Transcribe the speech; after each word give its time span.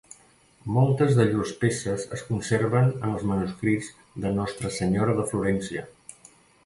Moltes 0.75 1.11
de 1.17 1.25
llurs 1.33 1.51
peces 1.63 2.05
es 2.17 2.23
conserven 2.29 2.89
en 2.95 3.07
els 3.11 3.27
manuscrits 3.33 3.93
de 4.25 4.33
Nostra 4.39 4.73
Senyora 4.79 5.17
de 5.21 5.27
Florència. 5.35 5.85